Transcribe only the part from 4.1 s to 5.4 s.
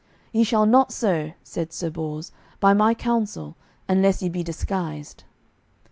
ye be disguised."